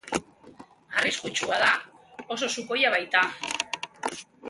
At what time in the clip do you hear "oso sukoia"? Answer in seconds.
2.37-2.97